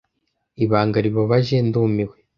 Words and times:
Ibanga 0.63 0.97
ribabaje 1.05 1.55
ndumiwe. 1.67 2.15